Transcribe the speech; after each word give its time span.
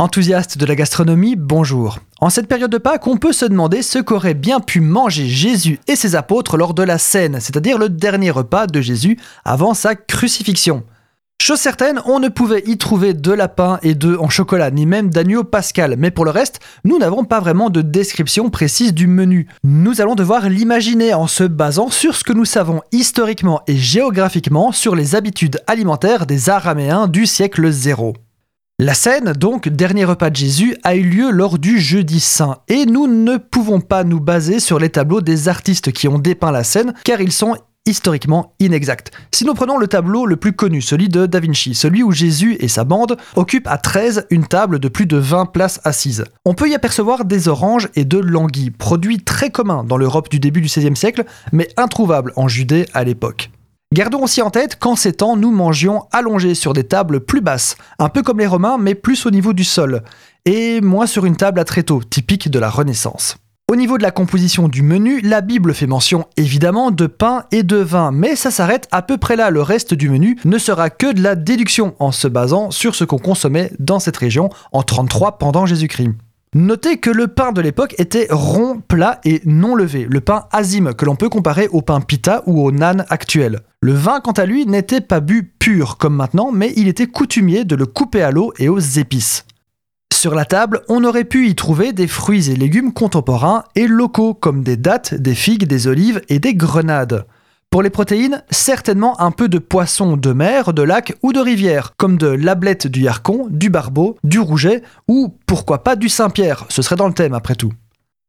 Enthousiaste 0.00 0.58
de 0.58 0.64
la 0.64 0.76
gastronomie, 0.76 1.34
bonjour. 1.34 1.98
En 2.20 2.30
cette 2.30 2.46
période 2.46 2.70
de 2.70 2.78
Pâques, 2.78 3.08
on 3.08 3.16
peut 3.16 3.32
se 3.32 3.44
demander 3.44 3.82
ce 3.82 3.98
qu'auraient 3.98 4.32
bien 4.32 4.60
pu 4.60 4.80
manger 4.80 5.26
Jésus 5.26 5.80
et 5.88 5.96
ses 5.96 6.14
apôtres 6.14 6.56
lors 6.56 6.72
de 6.72 6.84
la 6.84 6.98
scène, 6.98 7.38
c'est-à-dire 7.40 7.78
le 7.78 7.88
dernier 7.88 8.30
repas 8.30 8.68
de 8.68 8.80
Jésus 8.80 9.18
avant 9.44 9.74
sa 9.74 9.96
crucifixion. 9.96 10.84
Chose 11.42 11.58
certaine, 11.58 12.00
on 12.04 12.20
ne 12.20 12.28
pouvait 12.28 12.62
y 12.64 12.78
trouver 12.78 13.12
de 13.12 13.32
lapin 13.32 13.80
et 13.82 13.96
d'œufs 13.96 14.20
en 14.20 14.28
chocolat, 14.28 14.70
ni 14.70 14.86
même 14.86 15.10
d'agneau 15.10 15.42
pascal, 15.42 15.96
mais 15.98 16.12
pour 16.12 16.24
le 16.24 16.30
reste, 16.30 16.60
nous 16.84 16.98
n'avons 16.98 17.24
pas 17.24 17.40
vraiment 17.40 17.68
de 17.68 17.82
description 17.82 18.50
précise 18.50 18.94
du 18.94 19.08
menu. 19.08 19.48
Nous 19.64 20.00
allons 20.00 20.14
devoir 20.14 20.48
l'imaginer 20.48 21.12
en 21.12 21.26
se 21.26 21.42
basant 21.42 21.90
sur 21.90 22.14
ce 22.14 22.22
que 22.22 22.32
nous 22.32 22.44
savons 22.44 22.82
historiquement 22.92 23.62
et 23.66 23.76
géographiquement 23.76 24.70
sur 24.70 24.94
les 24.94 25.16
habitudes 25.16 25.60
alimentaires 25.66 26.24
des 26.24 26.50
Araméens 26.50 27.08
du 27.08 27.26
siècle 27.26 27.68
zéro. 27.72 28.14
La 28.80 28.94
scène, 28.94 29.32
donc, 29.32 29.68
dernier 29.68 30.04
repas 30.04 30.30
de 30.30 30.36
Jésus, 30.36 30.76
a 30.84 30.94
eu 30.94 31.02
lieu 31.02 31.32
lors 31.32 31.58
du 31.58 31.80
jeudi 31.80 32.20
saint, 32.20 32.58
et 32.68 32.86
nous 32.86 33.08
ne 33.08 33.36
pouvons 33.36 33.80
pas 33.80 34.04
nous 34.04 34.20
baser 34.20 34.60
sur 34.60 34.78
les 34.78 34.88
tableaux 34.88 35.20
des 35.20 35.48
artistes 35.48 35.90
qui 35.90 36.06
ont 36.06 36.20
dépeint 36.20 36.52
la 36.52 36.62
scène, 36.62 36.94
car 37.02 37.20
ils 37.20 37.32
sont 37.32 37.56
historiquement 37.86 38.54
inexacts. 38.60 39.10
Si 39.34 39.44
nous 39.44 39.54
prenons 39.54 39.78
le 39.78 39.88
tableau 39.88 40.26
le 40.26 40.36
plus 40.36 40.52
connu, 40.52 40.80
celui 40.80 41.08
de 41.08 41.26
Da 41.26 41.40
Vinci, 41.40 41.74
celui 41.74 42.04
où 42.04 42.12
Jésus 42.12 42.56
et 42.60 42.68
sa 42.68 42.84
bande 42.84 43.16
occupent 43.34 43.66
à 43.66 43.78
13 43.78 44.28
une 44.30 44.46
table 44.46 44.78
de 44.78 44.86
plus 44.86 45.06
de 45.06 45.16
20 45.16 45.46
places 45.46 45.80
assises. 45.82 46.24
On 46.44 46.54
peut 46.54 46.68
y 46.68 46.74
apercevoir 46.76 47.24
des 47.24 47.48
oranges 47.48 47.88
et 47.96 48.04
de 48.04 48.18
l'anguille, 48.18 48.70
produits 48.70 49.18
très 49.18 49.50
communs 49.50 49.82
dans 49.82 49.96
l'Europe 49.96 50.30
du 50.30 50.38
début 50.38 50.60
du 50.60 50.68
XVIe 50.68 50.94
siècle, 50.94 51.24
mais 51.50 51.66
introuvables 51.76 52.32
en 52.36 52.46
Judée 52.46 52.86
à 52.94 53.02
l'époque. 53.02 53.50
Gardons 53.94 54.22
aussi 54.22 54.42
en 54.42 54.50
tête 54.50 54.78
qu'en 54.78 54.96
ces 54.96 55.14
temps, 55.14 55.34
nous 55.34 55.50
mangions 55.50 56.04
allongés 56.12 56.54
sur 56.54 56.74
des 56.74 56.84
tables 56.84 57.20
plus 57.20 57.40
basses, 57.40 57.74
un 57.98 58.10
peu 58.10 58.22
comme 58.22 58.38
les 58.38 58.46
Romains, 58.46 58.76
mais 58.76 58.94
plus 58.94 59.24
au 59.24 59.30
niveau 59.30 59.54
du 59.54 59.64
sol, 59.64 60.02
et 60.44 60.82
moins 60.82 61.06
sur 61.06 61.24
une 61.24 61.36
table 61.36 61.58
à 61.58 61.64
tréteaux, 61.64 62.02
typique 62.02 62.50
de 62.50 62.58
la 62.58 62.68
Renaissance. 62.68 63.38
Au 63.70 63.76
niveau 63.76 63.96
de 63.96 64.02
la 64.02 64.10
composition 64.10 64.68
du 64.68 64.82
menu, 64.82 65.22
la 65.22 65.40
Bible 65.40 65.72
fait 65.72 65.86
mention 65.86 66.26
évidemment 66.36 66.90
de 66.90 67.06
pain 67.06 67.44
et 67.50 67.62
de 67.62 67.76
vin, 67.76 68.12
mais 68.12 68.36
ça 68.36 68.50
s'arrête 68.50 68.88
à 68.92 69.00
peu 69.00 69.16
près 69.16 69.36
là. 69.36 69.48
Le 69.48 69.62
reste 69.62 69.94
du 69.94 70.10
menu 70.10 70.38
ne 70.44 70.58
sera 70.58 70.90
que 70.90 71.12
de 71.12 71.22
la 71.22 71.34
déduction 71.34 71.94
en 71.98 72.12
se 72.12 72.28
basant 72.28 72.70
sur 72.70 72.94
ce 72.94 73.04
qu'on 73.04 73.18
consommait 73.18 73.72
dans 73.78 74.00
cette 74.00 74.16
région 74.18 74.50
en 74.72 74.82
33 74.82 75.38
pendant 75.38 75.64
Jésus-Christ. 75.64 76.10
Notez 76.54 76.96
que 76.96 77.10
le 77.10 77.28
pain 77.28 77.52
de 77.52 77.60
l'époque 77.60 77.94
était 77.98 78.26
rond, 78.30 78.80
plat 78.80 79.20
et 79.24 79.42
non 79.44 79.74
levé, 79.74 80.06
le 80.08 80.20
pain 80.20 80.46
azim 80.50 80.94
que 80.94 81.04
l'on 81.04 81.14
peut 81.14 81.28
comparer 81.28 81.68
au 81.68 81.82
pain 81.82 82.00
pita 82.00 82.42
ou 82.46 82.64
au 82.64 82.72
nan 82.72 83.04
actuel. 83.10 83.60
Le 83.82 83.92
vin, 83.92 84.20
quant 84.20 84.32
à 84.32 84.46
lui, 84.46 84.64
n'était 84.64 85.02
pas 85.02 85.20
bu 85.20 85.52
pur 85.58 85.98
comme 85.98 86.16
maintenant, 86.16 86.50
mais 86.50 86.72
il 86.76 86.88
était 86.88 87.06
coutumier 87.06 87.64
de 87.64 87.76
le 87.76 87.84
couper 87.84 88.22
à 88.22 88.30
l'eau 88.30 88.54
et 88.58 88.70
aux 88.70 88.78
épices. 88.78 89.44
Sur 90.10 90.34
la 90.34 90.46
table, 90.46 90.80
on 90.88 91.04
aurait 91.04 91.24
pu 91.24 91.48
y 91.48 91.54
trouver 91.54 91.92
des 91.92 92.08
fruits 92.08 92.50
et 92.50 92.56
légumes 92.56 92.94
contemporains 92.94 93.64
et 93.76 93.86
locaux 93.86 94.32
comme 94.32 94.64
des 94.64 94.78
dattes, 94.78 95.12
des 95.14 95.34
figues, 95.34 95.66
des 95.66 95.86
olives 95.86 96.22
et 96.30 96.38
des 96.38 96.54
grenades. 96.54 97.26
Pour 97.70 97.82
les 97.82 97.90
protéines, 97.90 98.42
certainement 98.50 99.20
un 99.20 99.30
peu 99.30 99.46
de 99.46 99.58
poisson 99.58 100.16
de 100.16 100.32
mer, 100.32 100.72
de 100.72 100.82
lac 100.82 101.14
ou 101.22 101.34
de 101.34 101.38
rivière, 101.38 101.92
comme 101.98 102.16
de 102.16 102.28
l'ablette 102.28 102.86
du 102.86 103.02
Yarcon, 103.02 103.46
du 103.50 103.68
barbeau, 103.68 104.16
du 104.24 104.40
rouget 104.40 104.82
ou 105.06 105.36
pourquoi 105.46 105.84
pas 105.84 105.94
du 105.94 106.08
Saint-Pierre, 106.08 106.64
ce 106.70 106.80
serait 106.80 106.96
dans 106.96 107.08
le 107.08 107.12
thème 107.12 107.34
après 107.34 107.56
tout. 107.56 107.72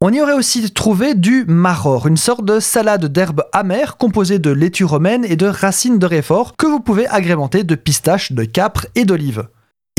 On 0.00 0.12
y 0.12 0.20
aurait 0.20 0.32
aussi 0.32 0.68
trouvé 0.72 1.14
du 1.14 1.44
maror, 1.46 2.08
une 2.08 2.16
sorte 2.16 2.44
de 2.44 2.58
salade 2.58 3.04
d'herbes 3.06 3.44
amères 3.52 3.98
composée 3.98 4.40
de 4.40 4.50
laitue 4.50 4.84
romaine 4.84 5.24
et 5.24 5.36
de 5.36 5.46
racines 5.46 5.98
de 5.98 6.06
réfort 6.06 6.56
que 6.56 6.66
vous 6.66 6.80
pouvez 6.80 7.06
agrémenter 7.06 7.62
de 7.62 7.74
pistaches, 7.76 8.32
de 8.32 8.44
capres 8.44 8.86
et 8.96 9.04
d'olives 9.04 9.46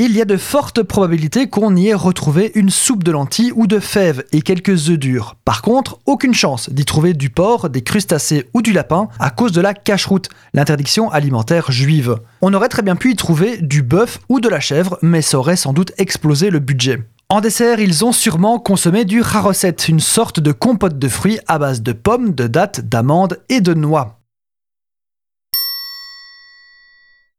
il 0.06 0.16
y 0.16 0.22
a 0.22 0.26
de 0.26 0.38
fortes 0.38 0.82
probabilités 0.82 1.48
qu'on 1.48 1.76
y 1.76 1.90
ait 1.90 1.94
retrouvé 1.94 2.52
une 2.56 2.72
soupe 2.72 3.04
de 3.04 3.12
lentilles 3.12 3.52
ou 3.56 3.68
de 3.68 3.80
fèves 3.80 4.24
et 4.32 4.42
quelques 4.42 4.90
œufs 4.90 4.98
durs. 4.98 5.36
Par 5.46 5.62
contre, 5.62 6.00
aucune 6.08 6.34
chance 6.34 6.72
d'y 6.72 6.86
trouver 6.86 7.14
du 7.14 7.30
porc, 7.30 7.70
des 7.70 7.84
crustacés 7.84 8.50
ou 8.56 8.64
du 8.64 8.73
lapin 8.73 9.10
à 9.20 9.30
cause 9.30 9.52
de 9.52 9.61
la 9.61 9.76
cache-route, 9.76 10.30
l'interdiction 10.54 11.11
alimentaire 11.11 11.72
juive. 11.72 12.16
On 12.42 12.54
aurait 12.56 12.70
très 12.70 12.82
bien 12.82 12.95
pu 12.95 13.11
y 13.11 13.16
trouver 13.16 13.58
du 13.58 13.84
bœuf 13.84 14.20
ou 14.28 14.40
de 14.40 14.50
la 14.50 14.60
chèvre, 14.60 14.98
mais 15.04 15.22
ça 15.22 15.38
aurait 15.38 15.56
sans 15.56 15.72
doute 15.72 15.92
explosé 16.00 16.50
le 16.50 16.60
budget. 16.60 17.04
En 17.30 17.40
dessert, 17.40 17.80
ils 17.80 18.04
ont 18.04 18.11
sûrement 18.11 18.60
consommé 18.60 19.06
du 19.06 19.22
rarosette, 19.22 19.88
une 19.88 20.00
sorte 20.00 20.40
de 20.40 20.52
compote 20.52 20.98
de 20.98 21.08
fruits 21.08 21.40
à 21.48 21.60
base 21.60 21.84
de 21.84 21.94
pommes, 21.94 22.34
de 22.34 22.48
dattes, 22.48 22.82
d'amandes 22.82 23.40
et 23.50 23.61
de 23.61 23.73
noix. 23.73 24.20